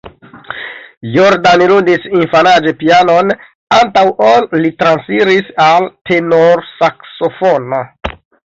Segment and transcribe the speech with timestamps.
[1.15, 3.35] Jordan ludis infanaĝe pianon,
[3.79, 7.87] antaŭ ol li transiris al tenorsaksofono.